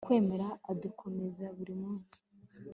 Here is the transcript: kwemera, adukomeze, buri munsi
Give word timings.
kwemera, 0.05 0.47
adukomeze, 0.71 1.45
buri 1.57 1.73
munsi 1.81 2.17